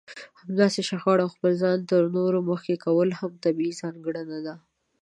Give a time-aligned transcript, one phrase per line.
[0.41, 4.55] همداسې شخړه او خپل ځان تر نورو مخکې کول هم طبيعي ځانګړنه ده.